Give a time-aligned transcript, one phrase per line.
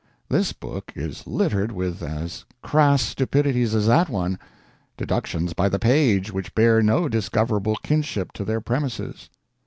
[0.29, 4.39] This book is littered with as crass stupidities as that one
[4.97, 9.29] deductions by the page which bear no discoverable kinship to their premises.